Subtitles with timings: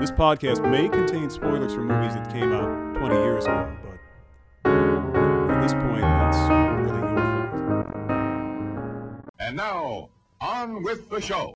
[0.00, 5.60] this podcast may contain spoilers for movies that came out 20 years ago, but at
[5.60, 6.38] this point, that's
[6.86, 9.26] really your fault.
[9.40, 11.52] And now, on with the show.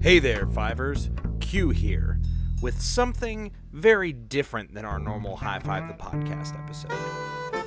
[0.00, 1.10] Hey there, Fivers.
[1.40, 2.19] Q here,
[2.60, 6.92] with something very different than our normal High Five the Podcast episode.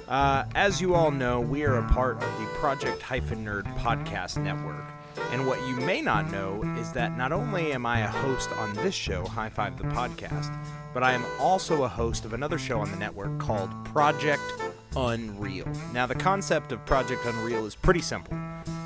[0.08, 4.42] Uh, as you all know, we are a part of the Project Hyphen Nerd Podcast
[4.42, 4.84] Network.
[5.32, 8.74] And what you may not know is that not only am I a host on
[8.76, 10.56] this show, High Five the Podcast,
[10.94, 14.42] but I am also a host of another show on the network called Project
[14.96, 15.68] Unreal.
[15.94, 18.38] Now, the concept of Project Unreal is pretty simple.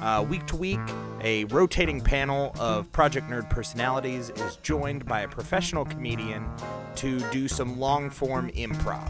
[0.08, 0.80] Uh, week to week,
[1.20, 6.50] a rotating panel of Project Nerd personalities is joined by a professional comedian
[6.96, 9.10] to do some long form improv.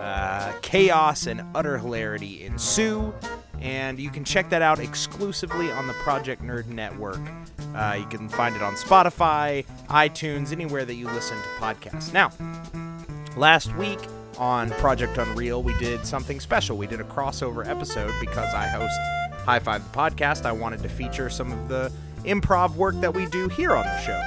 [0.00, 3.12] Uh, chaos and utter hilarity ensue,
[3.60, 7.20] and you can check that out exclusively on the Project Nerd Network.
[7.74, 12.14] Uh, you can find it on Spotify, iTunes, anywhere that you listen to podcasts.
[12.14, 12.32] Now,
[13.36, 14.00] last week
[14.38, 16.78] on Project Unreal, we did something special.
[16.78, 18.98] We did a crossover episode because I host
[19.48, 20.44] High Five the Podcast.
[20.44, 21.90] I wanted to feature some of the
[22.24, 24.22] improv work that we do here on the show.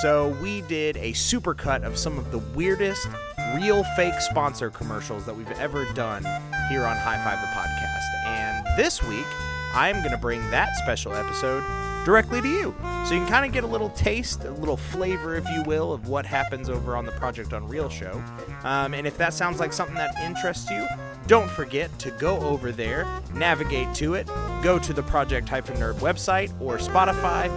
[0.00, 3.08] So we did a supercut of some of the weirdest
[3.56, 6.22] real fake sponsor commercials that we've ever done
[6.68, 8.26] here on High Five the Podcast.
[8.28, 9.26] And this week,
[9.74, 11.64] I'm going to bring that special episode
[12.04, 12.72] directly to you.
[13.08, 15.92] So you can kind of get a little taste, a little flavor, if you will,
[15.92, 18.22] of what happens over on the Project Unreal show.
[18.62, 20.86] Um, and if that sounds like something that interests you,
[21.30, 24.26] don't forget to go over there, navigate to it,
[24.64, 27.48] go to the Project Nerd website or Spotify,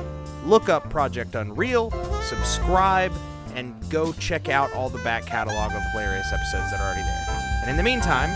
[0.46, 1.90] look up Project Unreal,
[2.22, 3.12] subscribe,
[3.56, 7.62] and go check out all the back catalog of hilarious episodes that are already there.
[7.64, 8.30] And in the meantime,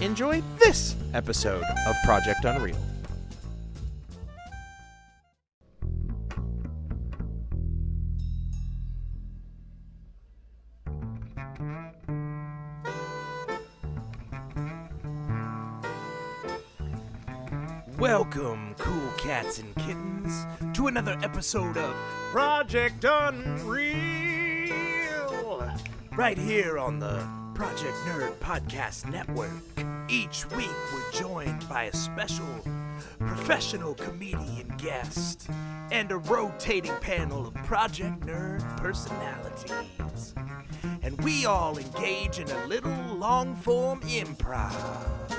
[0.00, 2.87] enjoy this episode of Project Unreal.
[19.48, 21.94] Cats and kittens, to another episode of
[22.32, 24.68] Project Unreal!
[26.16, 29.50] Right here on the Project Nerd Podcast Network.
[30.10, 32.46] Each week, we're joined by a special
[33.20, 35.48] professional comedian guest
[35.90, 40.34] and a rotating panel of Project Nerd personalities.
[41.02, 45.37] And we all engage in a little long form improv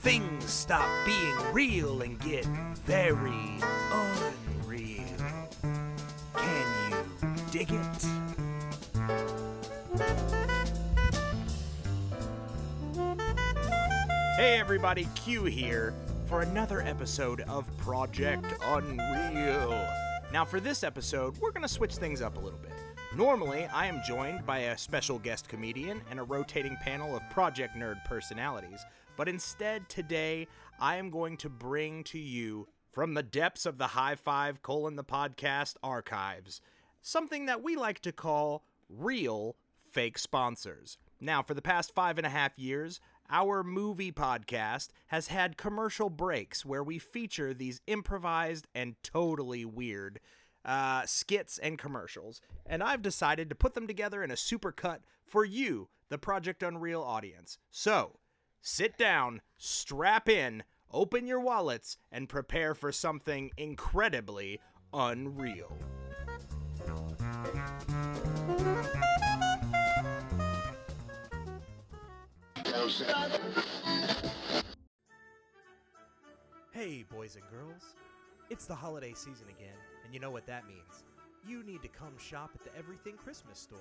[0.00, 2.46] things stop being real and get
[2.86, 3.58] very
[3.92, 5.04] unreal.
[6.34, 8.06] Can you dig it?
[14.36, 15.92] Hey everybody, Q here
[16.26, 19.86] for another episode of Project Unreal.
[20.32, 22.72] Now, for this episode, we're going to switch things up a little bit.
[23.16, 27.74] Normally, I am joined by a special guest comedian and a rotating panel of Project
[27.76, 28.84] Nerd personalities.
[29.16, 30.46] But instead, today,
[30.78, 34.94] I am going to bring to you from the depths of the High Five colon
[34.94, 36.60] the podcast archives
[37.02, 39.56] something that we like to call real
[39.92, 40.96] fake sponsors.
[41.20, 46.10] Now, for the past five and a half years, our movie podcast has had commercial
[46.10, 50.20] breaks where we feature these improvised and totally weird
[50.64, 52.40] uh, skits and commercials.
[52.66, 57.02] And I've decided to put them together in a supercut for you, the Project Unreal
[57.02, 57.58] audience.
[57.70, 58.18] So,
[58.60, 64.60] sit down, strap in, open your wallets, and prepare for something incredibly
[64.92, 65.76] unreal.
[76.72, 77.94] Hey, boys and girls.
[78.48, 79.76] It's the holiday season again,
[80.10, 81.04] and you know what that means.
[81.46, 83.78] You need to come shop at the Everything Christmas store.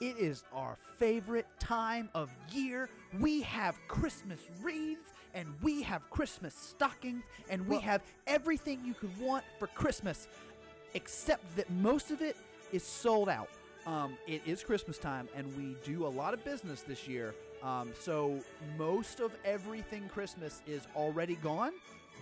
[0.00, 2.88] It is our favorite time of year.
[3.18, 8.94] We have Christmas wreaths and we have Christmas stockings and we Well- have everything you
[8.94, 10.28] could want for Christmas,
[10.94, 12.36] except that most of it
[12.70, 13.50] is sold out.
[13.84, 17.34] Um, it is Christmas time, and we do a lot of business this year.
[17.64, 18.38] Um, so
[18.78, 21.72] most of everything Christmas is already gone.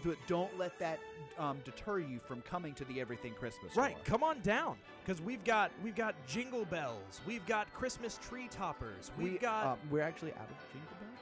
[0.05, 0.99] But don't let that
[1.39, 3.77] um, deter you from coming to the Everything Christmas.
[3.77, 4.05] Right, store.
[4.05, 9.11] come on down, because we've got we've got jingle bells, we've got Christmas tree toppers,
[9.17, 11.21] we've we, got um, we're actually out of jingle bells.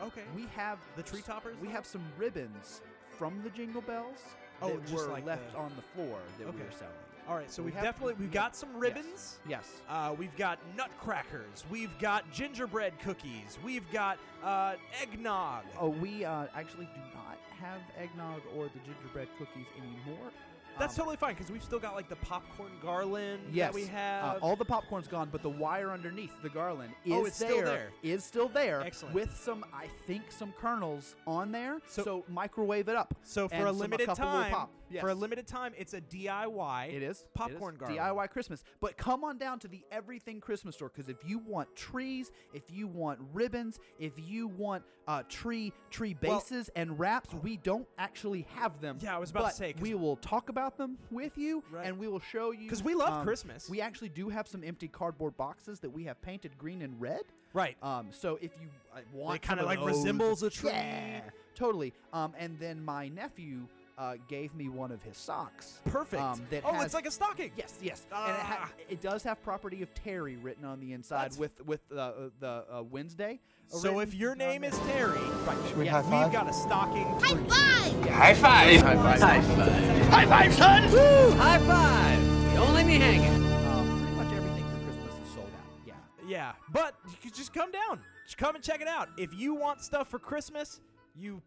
[0.00, 0.22] Um, Okay.
[0.34, 1.56] We have the tree toppers.
[1.60, 2.80] We have some ribbons
[3.18, 4.18] from the jingle bells
[4.62, 6.64] Oh, that just were like left the- on the floor that we Okay.
[6.64, 6.94] were selling.
[7.28, 9.38] All right, so we we've have- definitely we've got some ribbons.
[9.46, 9.82] Yes.
[9.88, 11.64] Uh, we've got nutcrackers.
[11.70, 13.58] We've got gingerbread cookies.
[13.62, 15.64] We've got uh, eggnog.
[15.78, 20.30] Oh, we uh, actually do not have eggnog or the gingerbread cookies anymore.
[20.78, 23.84] That's Um, totally fine because we've still got like the popcorn garland Yes, that we
[23.86, 24.42] uh, have.
[24.44, 27.50] all the popcorn's gone, but the wire underneath the garland is Oh, it's there.
[27.50, 27.90] still there.
[28.04, 28.80] Is still there.
[28.82, 29.12] Excellent.
[29.14, 31.80] With some, I think, some kernels on there.
[31.88, 33.12] So- So, microwave it up.
[33.24, 35.00] so for a limited time, pop.
[35.00, 36.92] for a limited time, it's a DIY.
[36.94, 37.96] It is popcorn it is.
[37.98, 38.62] DIY Christmas.
[38.80, 42.62] But come on down to the Everything Christmas store because if you want trees, if
[42.70, 47.88] you want ribbons, if you want uh, tree tree Well- bases and wraps, we don't
[47.98, 48.98] actually have them.
[49.00, 51.86] Yeah, I was about to say, we will talk about them with you, Right.
[51.86, 53.68] and we will show you because we love um, Christmas.
[53.70, 57.22] We actually do have some empty cardboard boxes that we have painted green and red.
[57.54, 57.76] Right.
[57.82, 60.68] Um, so if you uh, want, kinda of like those- resembles a tree.
[60.70, 61.20] Yeah,
[61.54, 61.94] totally.
[62.12, 63.66] Um, and then my nephew
[63.98, 65.80] uh, gave me one of his socks.
[65.86, 66.22] Perfect.
[66.22, 67.50] Um, that oh, has- it's like a stocking.
[67.56, 68.72] Yes, yes, and it, ha- Ah.
[68.88, 72.12] it does have property of Terry written on the inside That's- with with uh, uh,
[72.40, 73.40] the uh, Wednesday.
[73.66, 74.70] So if your name there.
[74.70, 77.04] is Terry, right, we yes, high we've got a stocking.
[77.04, 77.44] High for you.
[77.50, 78.08] five!
[78.08, 78.80] High five!
[78.80, 79.20] High five!
[79.20, 80.08] High five!
[80.08, 80.90] High five, son!
[80.90, 81.30] Woo!
[81.36, 82.54] High five!
[82.54, 83.34] Don't leave me hanging.
[83.66, 85.86] um, pretty much everything for Christmas is sold out.
[85.86, 85.92] Yeah.
[86.26, 88.00] Yeah, but you could just come down.
[88.24, 89.10] Just come and check it out.
[89.18, 90.80] If you want stuff for Christmas,
[91.14, 91.42] you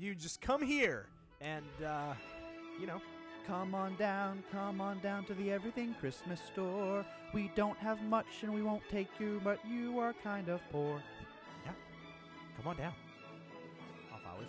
[0.00, 1.08] you just come here
[1.40, 2.14] and uh,
[2.80, 3.00] you know.
[3.46, 7.06] Come on down, come on down to the Everything Christmas store.
[7.32, 11.00] We don't have much and we won't take you, but you are kind of poor.
[11.64, 11.70] Yeah.
[12.56, 12.92] Come on down.
[14.12, 14.48] I'll follow it.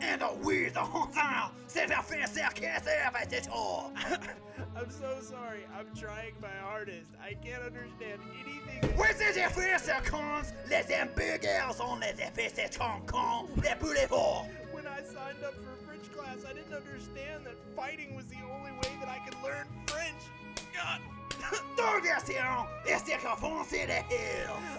[0.00, 0.80] And the we the
[1.74, 3.92] Honzal, c'est la fin circassière, c'est tout!
[4.76, 5.66] I'm so sorry.
[5.76, 7.06] I'm trying my hardest.
[7.20, 8.94] I can't understand anything.
[8.96, 14.46] Oui, c'est des frères circons, les hamburgers sont les effets c'est con les forts!
[14.72, 18.72] When I signed up for French class, I didn't understand that fighting was the only
[18.72, 20.22] way that I could learn French.
[20.74, 21.00] God.
[21.76, 24.78] Diversion et circonfoncé les hills!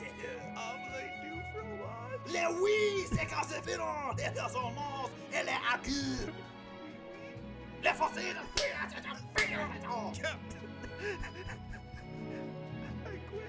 [1.24, 2.20] Du fromage.
[2.28, 5.44] Les oui, c'est quand c'est filon, les résonances et
[13.06, 13.44] I quit.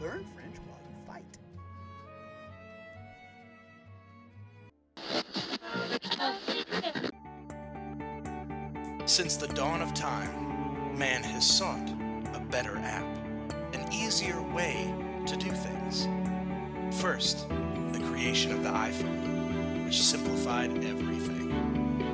[0.00, 1.24] Learn French while you fight.
[9.06, 11.90] Since the dawn of time, man has sought
[12.32, 13.04] a better app,
[13.74, 14.94] an easier way
[15.26, 16.06] to do things.
[17.00, 17.48] First,
[17.90, 21.50] the creation of the iPhone, which simplified everything.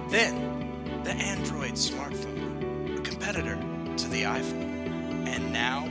[0.08, 0.59] Then,
[1.04, 3.56] the Android smartphone, a competitor
[3.96, 5.26] to the iPhone.
[5.26, 5.86] And now,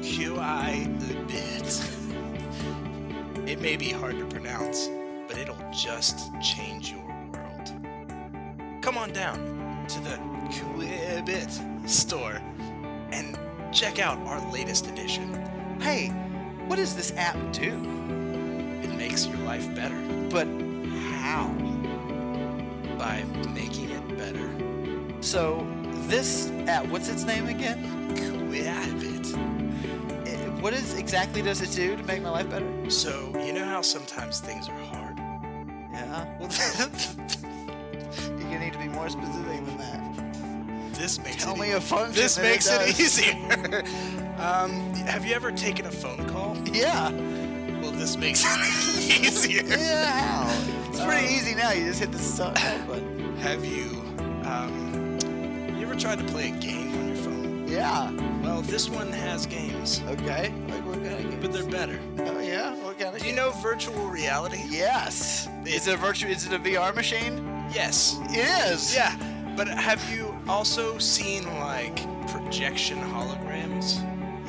[0.00, 0.86] QI
[1.28, 1.82] bit.
[3.48, 4.88] it may be hard to pronounce,
[5.28, 7.14] but it'll just change your world
[8.84, 11.50] come on down to the Quibit
[11.88, 12.38] store
[13.12, 13.38] and
[13.72, 15.32] check out our latest edition.
[15.80, 16.08] Hey,
[16.66, 17.70] what does this app do?
[18.82, 20.46] It makes your life better But
[21.16, 21.73] how?
[22.98, 23.24] By
[23.54, 24.50] making it better.
[25.22, 25.66] So,
[26.08, 27.82] this app, what's its name again?
[28.16, 29.34] Quibit.
[30.26, 32.90] Eh, What is exactly does it do to make my life better?
[32.90, 35.18] So, you know how sometimes things are hard?
[35.92, 36.26] Yeah.
[36.38, 36.50] Well,
[38.38, 40.94] You're gonna need to be more specific than that.
[40.94, 42.14] this makes Tell it me e- a function.
[42.14, 43.00] This makes it, does.
[43.00, 43.32] easier.
[44.38, 44.70] um,
[45.06, 46.56] have you ever taken a phone call?
[46.72, 47.10] Yeah.
[47.80, 49.62] Well, this makes it easier.
[49.64, 50.73] Yeah.
[51.04, 51.70] It's pretty easy now.
[51.72, 52.54] You just hit the start
[52.86, 53.36] button.
[53.36, 54.00] Have you,
[54.48, 55.18] um,
[55.76, 57.68] you ever tried to play a game on your phone?
[57.68, 58.10] Yeah.
[58.42, 60.50] Well, this one has games, Okay.
[60.70, 61.36] Like what kind of games?
[61.42, 62.00] but they're better.
[62.20, 62.74] Oh yeah.
[62.82, 63.20] What kind of?
[63.20, 63.36] Do you games?
[63.36, 64.62] know virtual reality?
[64.66, 65.46] Yes.
[65.66, 66.30] Is it a virtual?
[66.30, 67.36] Is it a VR machine?
[67.70, 68.18] Yes.
[68.30, 68.94] It is.
[68.94, 69.14] Yeah,
[69.58, 71.96] but have you also seen like
[72.28, 74.00] projection holograms?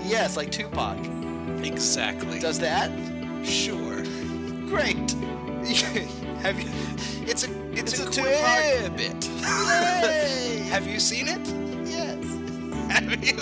[0.06, 0.98] Yes, like Tupac.
[1.66, 2.40] Exactly.
[2.40, 2.92] Does that?
[3.46, 4.04] sure.
[4.70, 5.16] Great.
[6.46, 6.70] have you?
[7.28, 9.26] It's a it's, It's a, a Tupac- Quibit.
[9.42, 10.68] Yay!
[10.70, 11.42] have you seen it?
[11.90, 12.24] Yes.
[12.92, 13.38] Have you?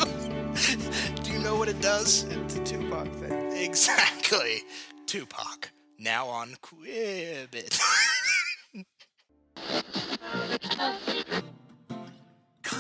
[1.24, 2.24] Do you know what it does?
[2.24, 3.51] It's a Tupac thing.
[3.51, 4.62] Exactly.
[5.05, 5.72] Tupac.
[6.00, 7.77] Now on Quibit.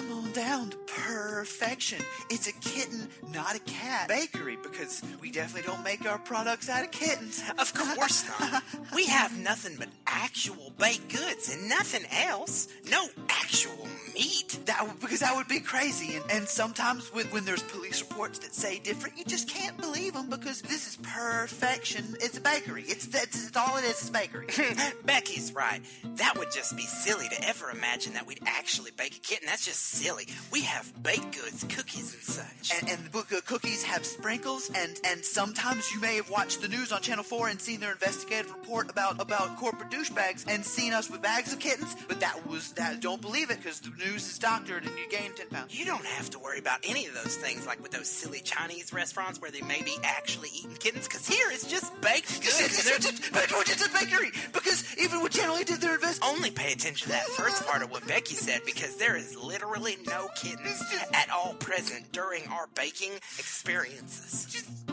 [0.03, 1.99] Come on down to perfection.
[2.29, 4.07] It's a kitten, not a cat.
[4.07, 7.41] Bakery, because we definitely don't make our products out of kittens.
[7.57, 8.63] Of course not.
[8.93, 12.67] We have nothing but actual baked goods and nothing else.
[12.89, 14.59] No actual meat.
[14.65, 16.15] That because that would be crazy.
[16.15, 20.13] And, and sometimes when, when there's police reports that say different, you just can't believe
[20.13, 22.15] them because this is perfection.
[22.19, 22.83] It's a bakery.
[22.87, 23.91] It's that's, that's all it is.
[23.91, 24.47] It's bakery.
[25.05, 25.81] Becky's right.
[26.15, 29.47] That would just be silly to ever imagine that we'd actually bake a kitten.
[29.47, 30.27] That's just silly.
[30.51, 32.79] We have baked goods, cookies, and such.
[32.79, 36.61] and, and the book of cookies have sprinkles, and and sometimes you may have watched
[36.61, 40.65] the news on Channel Four and seen their investigative report about about corporate douchebags and
[40.65, 41.95] seen us with bags of kittens.
[42.07, 42.99] But that was that.
[43.01, 45.77] Don't believe it because the news is doctored and you gain ten pounds.
[45.77, 48.91] You don't have to worry about any of those things like with those silly Chinese
[48.93, 52.59] restaurants where they may be actually eating kittens, because here it's just baked goods.
[52.61, 56.51] and they're- But it's a bakery because even when Channel 8 did their invest, Only
[56.51, 60.29] pay attention to that first part of what Becky said because there is literally no
[60.35, 60.81] kittens
[61.13, 64.83] at all present during our baking experiences.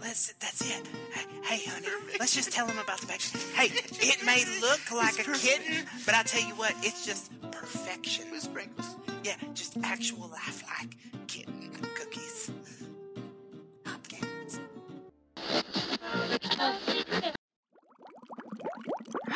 [0.00, 0.86] Let's, that's it.
[1.12, 1.88] Hey, hey, honey,
[2.20, 3.40] let's just tell them about the baking.
[3.54, 8.26] Hey, it may look like a kitten, but I tell you what, it's just perfection.
[8.40, 8.96] sprinkles.
[9.24, 10.94] Yeah, just actual lifelike
[11.26, 12.50] kitten cookies.
[14.08, 14.60] Kittens.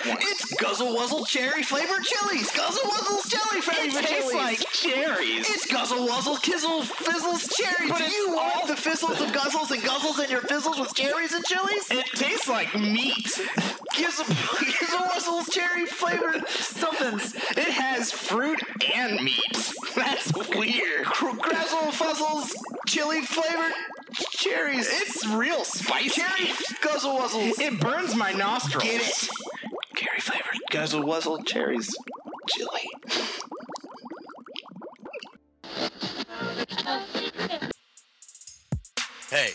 [0.05, 2.51] It's Guzzle Wuzzle cherry flavored chilies.
[2.53, 4.09] Guzzle Wuzzle's cherry flavored chilies.
[4.09, 5.49] tastes like cherries.
[5.51, 7.91] It's Guzzle Wuzzle Kizzle Fizzles cherries.
[7.91, 10.95] But Do you all want the fizzles of guzzles and guzzles and your fizzles with
[10.95, 11.91] cherries and chilies?
[11.91, 13.41] It tastes like meat.
[13.97, 14.25] Gizzle,
[14.61, 17.35] Gizzle Wuzzle's cherry flavored somethings.
[17.35, 18.61] It has fruit
[18.95, 19.73] and meat.
[19.95, 21.05] That's weird.
[21.07, 22.53] Grazzle Fuzzles
[22.89, 23.73] chili flavored
[24.31, 24.89] cherries.
[24.91, 26.11] It's real spicy.
[26.11, 27.61] cherry Guzzle Wuzzles.
[27.61, 28.83] It burns my nostrils.
[28.85, 29.29] Get it?
[30.13, 30.61] Cherry flavored.
[30.71, 31.95] Guzzle Wuzzle cherries
[32.51, 32.71] chili.
[39.31, 39.53] Hey,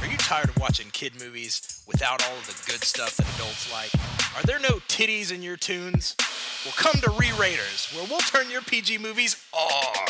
[0.00, 3.72] are you tired of watching kid movies without all of the good stuff that adults
[3.72, 3.90] like?
[4.36, 6.14] Are there no titties in your tunes?
[6.64, 10.06] Well, come to Re-Raiders, where we'll turn your PG movies R.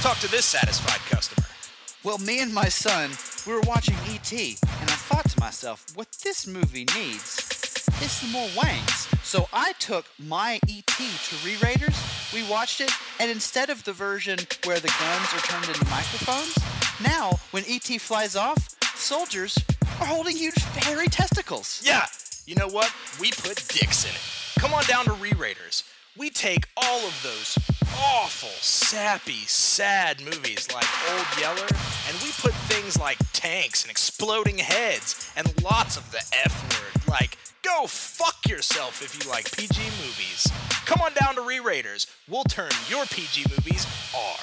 [0.00, 1.46] Talk to this satisfied customer.
[2.02, 3.10] Well, me and my son,
[3.46, 7.39] we were watching E.T., and I thought to myself, what this movie needs
[8.02, 9.08] is some more wangs.
[9.22, 11.04] So I took my E.T.
[11.28, 11.96] to Re-Raiders,
[12.32, 16.56] we watched it, and instead of the version where the guns are turned into microphones,
[17.02, 17.98] now, when E.T.
[17.98, 19.58] flies off, soldiers
[20.00, 21.82] are holding huge hairy testicles.
[21.84, 22.06] Yeah,
[22.46, 22.92] you know what?
[23.20, 24.60] We put dicks in it.
[24.60, 25.84] Come on down to Re-Raiders.
[26.16, 31.66] We take all of those awful, sappy, sad movies like Old Yeller,
[32.08, 37.08] and we put things like tanks and exploding heads and lots of the F word,
[37.08, 40.46] like go fuck yourself if you like PG movies.
[40.86, 42.06] Come on down to Re-Raiders.
[42.28, 44.36] We'll turn your PG movies R.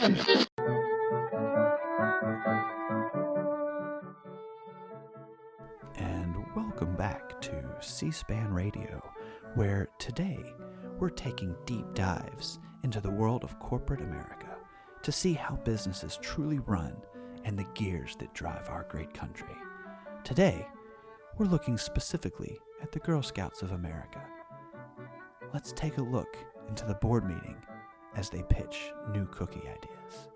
[0.00, 0.47] And
[7.88, 9.02] C-SPAN Radio,
[9.54, 10.44] where today
[10.98, 14.56] we're taking deep dives into the world of corporate America
[15.02, 16.94] to see how businesses truly run
[17.44, 19.56] and the gears that drive our great country.
[20.22, 20.66] Today,
[21.38, 24.22] we're looking specifically at the Girl Scouts of America.
[25.54, 26.36] Let's take a look
[26.68, 27.56] into the board meeting
[28.14, 30.28] as they pitch new cookie ideas.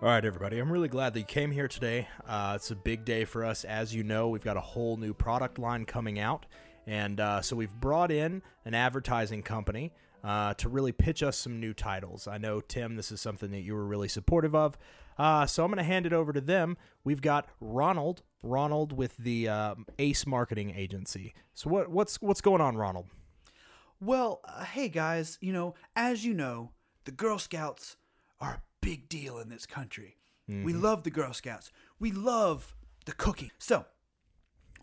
[0.00, 0.58] All right, everybody.
[0.58, 2.08] I'm really glad that you came here today.
[2.26, 3.62] Uh, it's a big day for us.
[3.62, 6.46] As you know, we've got a whole new product line coming out.
[6.86, 9.92] And uh, so we've brought in an advertising company
[10.24, 12.26] uh, to really pitch us some new titles.
[12.26, 14.78] I know, Tim, this is something that you were really supportive of.
[15.18, 16.78] Uh, so I'm going to hand it over to them.
[17.04, 21.34] We've got Ronald, Ronald with the um, Ace Marketing Agency.
[21.54, 23.06] So what, what's what's going on, Ronald?
[24.00, 26.70] Well, uh, hey guys, you know, as you know,
[27.04, 27.96] the Girl Scouts
[28.40, 30.16] are big deal in this country.
[30.48, 31.70] We love the Girl Scouts.
[31.98, 33.52] We love the cookie.
[33.58, 33.86] So,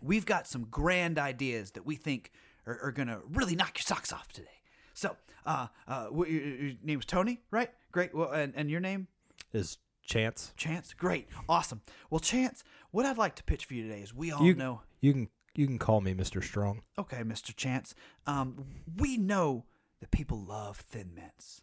[0.02, 2.32] we've got some grand ideas that we think
[2.66, 4.48] are, are going to really knock your socks off today.
[4.94, 5.16] So,
[5.46, 7.70] uh, uh, what, your, your name is Tony, right?
[7.92, 8.12] Great.
[8.12, 9.06] Well, and, and your name?
[9.52, 10.54] Is Chance?
[10.56, 10.94] Chance.
[10.94, 11.28] Great.
[11.48, 11.82] Awesome.
[12.10, 14.82] Well, Chance, what I'd like to pitch for you today is we all you, know.
[15.00, 16.42] you can you can call me Mr.
[16.42, 16.82] Strong.
[16.98, 17.54] Okay, Mr.
[17.54, 17.94] Chance.
[18.26, 18.66] Um,
[18.96, 19.66] we know
[20.00, 21.62] that people love Thin Mints.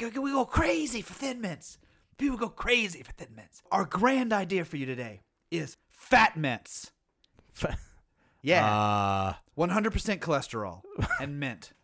[0.00, 1.78] We go, crazy for Thin Mints.
[2.18, 3.62] People go crazy for Thin Mints.
[3.70, 5.20] Our grand idea for you today
[5.50, 6.90] is Fat Mints.
[8.42, 8.66] Yeah.
[8.66, 10.82] Uh, 100% cholesterol
[11.20, 11.72] and mint.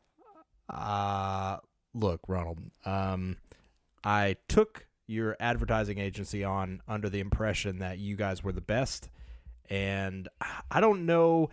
[0.73, 1.57] Uh,
[1.95, 2.61] look, Ronald.
[2.85, 3.39] Um,
[4.05, 9.11] I took your advertising agency on under the impression that you guys were the best,
[9.69, 10.29] and
[10.71, 11.51] I don't know.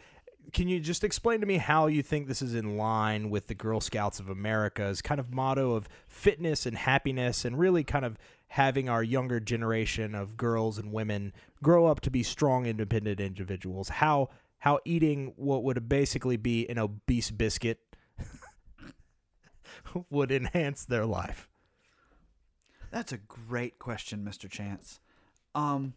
[0.54, 3.56] Can you just explain to me how you think this is in line with the
[3.56, 8.18] Girl Scouts of America's kind of motto of fitness and happiness, and really kind of
[8.50, 13.90] having our younger generation of girls and women grow up to be strong, independent individuals?
[13.90, 17.80] How how eating what would basically be an obese biscuit
[20.10, 21.48] would enhance their life?
[22.92, 24.50] That's a great question, Mr.
[24.50, 25.00] Chance.
[25.54, 25.94] Um,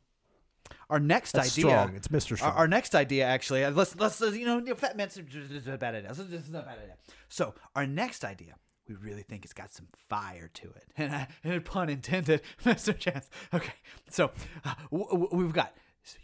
[0.88, 1.70] our next That's idea.
[1.70, 1.96] strong.
[1.96, 2.32] It's Mr.
[2.32, 2.52] Our, Strong.
[2.54, 6.08] our next idea, actually, uh, let's let's uh, you know, fat man's a bad idea.
[6.08, 6.96] This is a bad idea.
[7.28, 8.54] So our next idea,
[8.88, 12.96] we really think it's got some fire to it, and, uh, and pun intended, Mr.
[12.96, 13.28] Chance.
[13.54, 13.74] Okay,
[14.08, 14.30] so
[14.64, 15.74] uh, w- w- we've got.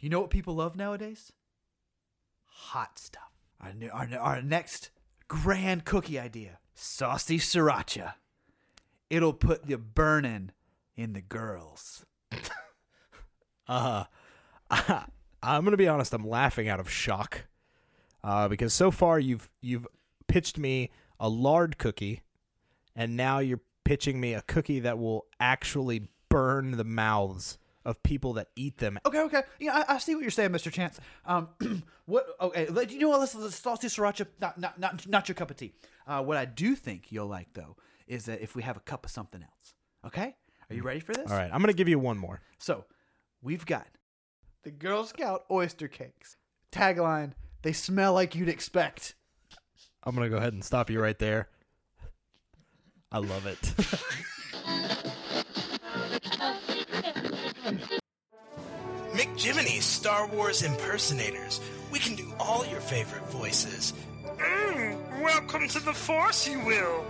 [0.00, 1.32] You know what people love nowadays?
[2.46, 3.30] Hot stuff.
[3.60, 4.90] Our new, our, our next
[5.28, 8.14] grand cookie idea: saucy sriracha.
[9.10, 10.50] It'll put the burning
[10.96, 12.04] in the girls.
[13.68, 14.04] Uh,
[15.42, 16.12] I'm gonna be honest.
[16.12, 17.46] I'm laughing out of shock,
[18.24, 19.86] uh, because so far you've you've
[20.28, 22.22] pitched me a lard cookie,
[22.94, 28.32] and now you're pitching me a cookie that will actually burn the mouths of people
[28.32, 28.98] that eat them.
[29.06, 29.42] Okay, okay.
[29.60, 30.72] Yeah, I, I see what you're saying, Mr.
[30.72, 30.98] Chance.
[31.24, 31.48] Um,
[32.06, 32.26] what?
[32.40, 33.20] Okay, let- you know what?
[33.20, 34.26] Let's, let's saucy sriracha.
[34.40, 35.72] Not, not, not, not your cup of tea.
[36.06, 37.76] Uh, what I do think you'll like though
[38.08, 39.74] is that if we have a cup of something else.
[40.04, 40.34] Okay,
[40.68, 41.30] are you ready for this?
[41.30, 42.40] All right, I'm gonna give you one more.
[42.58, 42.84] So,
[43.42, 43.86] we've got
[44.66, 46.36] the Girl Scout oyster cakes.
[46.72, 49.14] Tagline: They smell like you'd expect.
[50.02, 51.48] I'm gonna go ahead and stop you right there.
[53.12, 53.60] I love it.
[59.14, 61.60] McJiminy's Star Wars impersonators.
[61.92, 63.92] We can do all your favorite voices.
[64.24, 67.04] Mm, welcome to the Force, you will.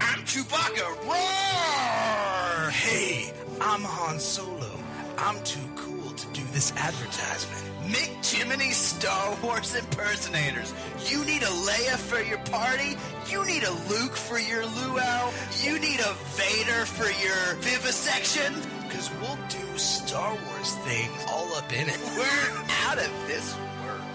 [0.00, 0.86] I'm Chewbacca.
[1.04, 2.70] Roar!
[2.70, 4.78] Hey, I'm Han Solo.
[5.18, 7.62] I'm too cool to do this advertisement.
[7.86, 10.72] Mick Jiminy Star Wars impersonators.
[11.10, 12.96] You need a Leia for your party.
[13.28, 15.32] You need a Luke for your luau.
[15.62, 18.54] You need a Vader for your vivisection.
[18.88, 21.98] Because we'll do Star Wars things all up in it.
[22.16, 24.11] We're out of this world.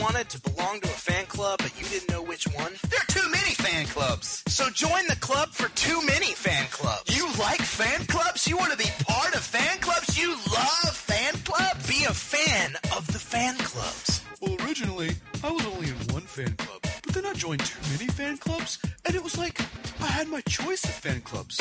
[0.00, 2.72] Wanted to belong to a fan club but you didn't know which one?
[2.88, 4.42] There are too many fan clubs.
[4.48, 7.16] So join the club for too many fan clubs.
[7.16, 8.46] You like fan clubs?
[8.46, 10.18] You want to be part of fan clubs?
[10.18, 11.86] You love fan clubs?
[11.88, 14.22] Be a fan of the fan clubs.
[14.40, 15.10] Well, originally,
[15.42, 18.78] I was only in one fan club, but then I joined too many fan clubs,
[19.06, 19.60] and it was like
[20.00, 21.58] I had my choice of fan clubs.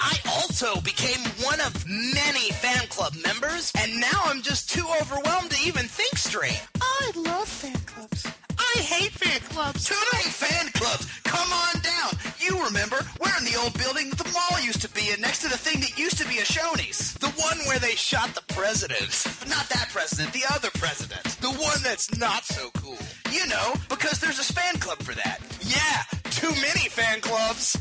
[0.00, 5.50] I also became one of many fan club members, and now I'm just too overwhelmed
[5.50, 6.60] to even think straight.
[6.80, 8.26] Oh, I love fan clubs.
[8.58, 9.84] I hate fan clubs.
[9.86, 11.06] Too many fan clubs.
[11.24, 12.12] Come on down.
[12.38, 15.42] You remember, we're in the old building that the mall used to be in, next
[15.42, 17.14] to the thing that used to be a Shoney's.
[17.14, 19.26] The one where they shot the president.
[19.48, 21.24] Not that president, the other president.
[21.40, 22.98] The one that's not so cool.
[23.30, 25.40] You know, because there's a fan club for that.
[25.60, 27.76] Yeah, too many fan clubs.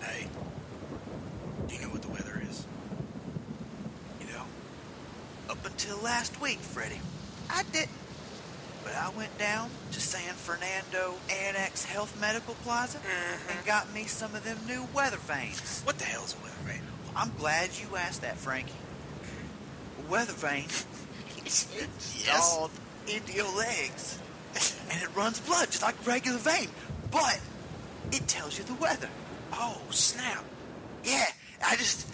[0.00, 0.26] Hey,
[1.68, 2.66] do you know what the weather is?
[4.20, 4.44] You know,
[5.50, 7.00] up until last week, Freddie,
[7.50, 7.90] I didn't.
[8.84, 13.52] But I went down to San Fernando Annex Health Medical Plaza uh-huh.
[13.56, 15.82] and got me some of them new weather vanes.
[15.82, 16.82] What the hell's a weather vane?
[17.14, 18.72] I'm glad you asked that, Frankie.
[20.06, 20.66] A weather vane
[22.26, 22.70] called
[23.06, 24.18] into your legs,
[24.90, 26.68] and it runs blood like regular vein,
[27.10, 27.40] but
[28.12, 29.08] it tells you the weather.
[29.52, 30.44] Oh, snap.
[31.04, 31.26] Yeah,
[31.64, 32.08] I just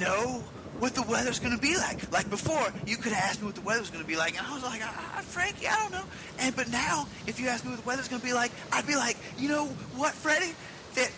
[0.00, 0.42] know
[0.78, 2.10] what the weather's gonna be like.
[2.12, 4.62] Like before, you could ask me what the weather's gonna be like, and I was
[4.62, 6.04] like, ah, Frankie, I don't know.
[6.38, 8.96] And but now, if you ask me what the weather's gonna be like, I'd be
[8.96, 10.54] like, you know what, Freddie?
[10.94, 11.10] That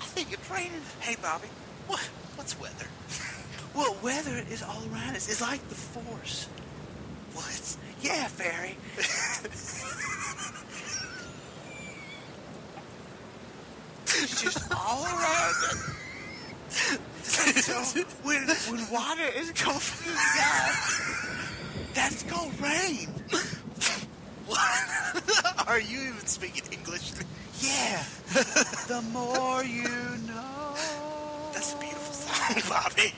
[0.00, 0.82] I think it's raining.
[1.00, 1.48] Hey, Bobby,
[1.86, 2.00] what
[2.36, 2.86] what's weather?
[3.72, 5.28] Well, weather is all around us.
[5.28, 6.48] It's like the force.
[7.34, 7.76] What?
[8.02, 8.76] Yeah, fairy.
[14.06, 15.94] it's just all around
[16.70, 20.70] so when when water is coming from the sky,
[21.94, 23.08] that's called rain.
[24.46, 25.68] What?
[25.68, 27.12] Are you even speaking English?
[27.60, 28.02] Yeah.
[28.88, 29.88] the more you
[30.26, 30.74] know.
[31.52, 33.12] That's a beautiful song, Bobby.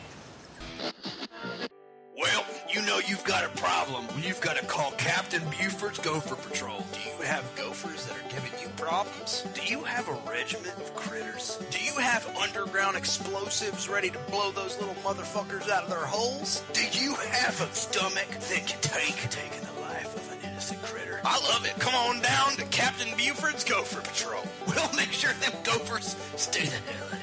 [3.07, 6.85] You've got a problem when you've got to call Captain Buford's Gopher Patrol.
[6.93, 9.45] Do you have gophers that are giving you problems?
[9.55, 11.59] Do you have a regiment of critters?
[11.71, 16.63] Do you have underground explosives ready to blow those little motherfuckers out of their holes?
[16.73, 21.21] Do you have a stomach that can take taking the life of an innocent critter?
[21.25, 21.79] I love it.
[21.81, 24.45] Come on down to Captain Buford's Gopher Patrol.
[24.67, 27.22] We'll make sure them gophers stay the hell out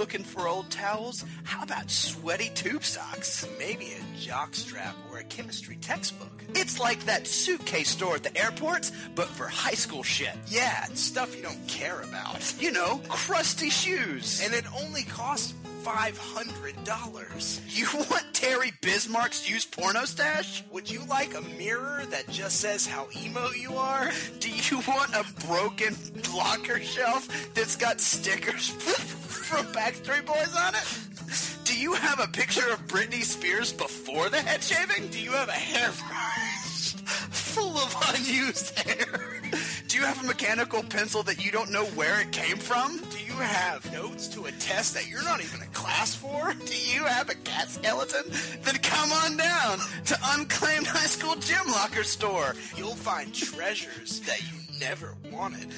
[0.00, 1.26] looking for old towels?
[1.44, 3.46] How about sweaty tube socks?
[3.58, 6.42] Maybe a jock strap or a chemistry textbook.
[6.54, 10.34] It's like that suitcase store at the airports, but for high school shit.
[10.46, 12.54] Yeah, stuff you don't care about.
[12.58, 14.40] You know, crusty shoes.
[14.42, 15.52] And it only costs
[15.84, 17.60] $500.
[17.76, 20.62] You want Terry Bismarck's used porno stash?
[20.70, 24.10] Would you like a mirror that just says how emo you are?
[24.40, 25.96] Do you want a broken
[26.34, 31.64] locker shelf that's got stickers from Backstreet Boys on it?
[31.64, 35.08] Do you have a picture of Britney Spears before the head shaving?
[35.08, 36.94] Do you have a hairbrush
[37.30, 39.40] full of unused hair?
[39.88, 42.98] Do you have a mechanical pencil that you don't know where it came from?
[42.98, 46.54] Do you have notes to a test that you're not even in class for?
[46.54, 48.24] Do you have a cat skeleton?
[48.62, 52.54] Then come on down to Unclaimed High School Gym Locker Store.
[52.76, 55.72] You'll find treasures that you never wanted.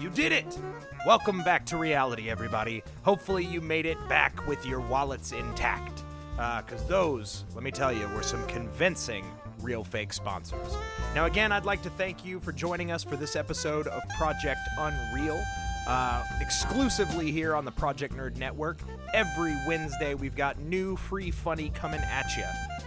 [0.00, 0.58] You did it!
[1.06, 2.82] Welcome back to reality, everybody.
[3.02, 6.02] Hopefully, you made it back with your wallets intact.
[6.38, 9.24] Uh, because those, let me tell you, were some convincing
[9.62, 10.76] real fake sponsors.
[11.14, 14.60] Now, again, I'd like to thank you for joining us for this episode of Project
[14.78, 15.42] Unreal.
[15.86, 18.78] Uh, exclusively here on the Project Nerd Network.
[19.14, 22.44] Every Wednesday, we've got new free funny coming at you.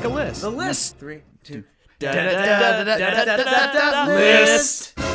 [0.00, 0.40] Make a list.
[0.42, 0.98] The list.
[0.98, 1.64] Three, two.
[4.08, 5.09] List.